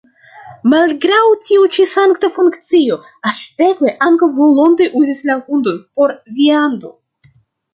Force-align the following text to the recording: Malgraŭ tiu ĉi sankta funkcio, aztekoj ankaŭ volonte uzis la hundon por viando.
Malgraŭ 0.71 1.19
tiu 1.47 1.67
ĉi 1.75 1.85
sankta 1.89 2.31
funkcio, 2.37 2.97
aztekoj 3.33 3.93
ankaŭ 4.09 4.31
volonte 4.41 4.89
uzis 5.03 5.23
la 5.29 5.37
hundon 5.45 5.79
por 5.99 6.17
viando. 6.41 6.95